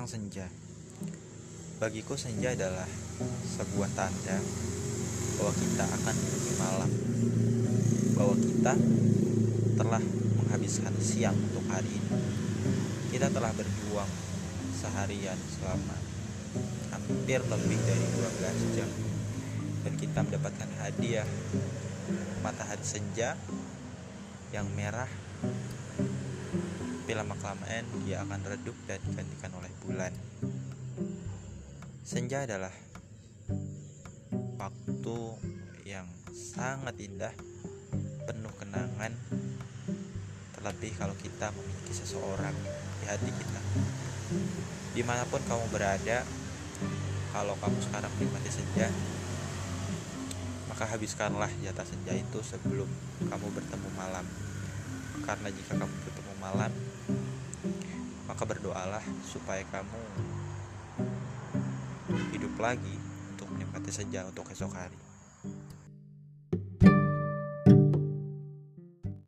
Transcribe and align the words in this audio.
tentang 0.00 0.16
senja. 0.16 0.48
Bagiku 1.76 2.16
senja 2.16 2.56
adalah 2.56 2.88
sebuah 3.52 3.92
tanda 3.92 4.40
bahwa 5.36 5.52
kita 5.52 5.84
akan 5.84 6.14
menuju 6.16 6.52
malam. 6.56 6.90
Bahwa 8.16 8.34
kita 8.40 8.72
telah 9.76 10.00
menghabiskan 10.40 10.96
siang 11.04 11.36
untuk 11.36 11.68
hari 11.68 11.92
ini. 11.92 12.16
Kita 13.12 13.28
telah 13.28 13.52
berjuang 13.52 14.08
seharian 14.72 15.36
selama 15.60 15.96
hampir 16.96 17.44
lebih 17.44 17.78
dari 17.84 18.06
12 18.16 18.76
jam 18.80 18.88
dan 19.84 19.92
kita 20.00 20.24
mendapatkan 20.24 20.70
hadiah 20.80 21.28
matahari 22.40 22.88
senja 22.88 23.36
yang 24.48 24.64
merah 24.72 25.12
tapi 27.10 27.26
lama 27.26 27.34
kelamaan 27.42 27.82
dia 28.06 28.22
akan 28.22 28.38
redup 28.46 28.78
dan 28.86 29.02
digantikan 29.02 29.50
oleh 29.58 29.66
bulan. 29.82 30.14
Senja 32.06 32.46
adalah 32.46 32.70
waktu 34.54 35.18
yang 35.90 36.06
sangat 36.30 36.94
indah 37.02 37.34
penuh 38.30 38.54
kenangan. 38.62 39.10
Terlebih 40.54 40.94
kalau 40.94 41.18
kita 41.18 41.50
memiliki 41.50 41.90
seseorang 41.98 42.54
di 43.02 43.04
hati 43.10 43.30
kita 43.34 43.60
di 44.94 45.02
mana 45.02 45.26
pun 45.26 45.42
kamu 45.42 45.66
berada 45.74 46.22
kalau 47.34 47.58
kamu 47.58 47.90
sekarang 47.90 48.10
menikmati 48.22 48.54
senja 48.54 48.86
maka 50.70 50.86
habiskanlah 50.86 51.50
jatah 51.58 51.90
senja 51.90 52.14
itu 52.14 52.38
sebelum 52.46 52.86
kamu 53.26 53.50
bertemu 53.50 53.88
malam. 53.98 54.22
Karena 55.26 55.50
jika 55.50 55.74
kamu 55.74 55.90
bertemu 56.06 56.29
malam. 56.40 56.72
Maka 58.24 58.42
berdoalah 58.48 59.04
supaya 59.28 59.60
kamu 59.68 60.00
hidup 62.34 62.56
lagi 62.56 62.96
untuk 63.36 63.52
menikmati 63.52 63.92
senja 63.92 64.24
untuk 64.24 64.48
esok 64.48 64.72
hari 64.72 64.98